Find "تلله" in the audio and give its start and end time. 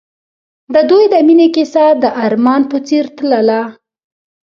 3.17-3.61